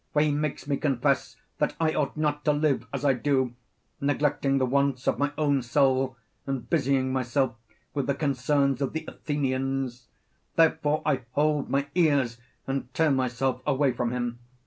For 0.13 0.23
he 0.23 0.31
makes 0.31 0.65
me 0.65 0.77
confess 0.77 1.37
that 1.59 1.75
I 1.79 1.93
ought 1.93 2.17
not 2.17 2.43
to 2.45 2.51
live 2.53 2.87
as 2.91 3.05
I 3.05 3.13
do, 3.13 3.53
neglecting 3.99 4.57
the 4.57 4.65
wants 4.65 5.05
of 5.07 5.19
my 5.19 5.31
own 5.37 5.61
soul, 5.61 6.17
and 6.47 6.67
busying 6.67 7.13
myself 7.13 7.53
with 7.93 8.07
the 8.07 8.15
concerns 8.15 8.81
of 8.81 8.93
the 8.93 9.05
Athenians; 9.07 10.07
therefore 10.55 11.03
I 11.05 11.21
hold 11.33 11.69
my 11.69 11.85
ears 11.93 12.39
and 12.65 12.91
tear 12.95 13.11
myself 13.11 13.61
away 13.67 13.91
from 13.91 14.09
him. 14.11 14.39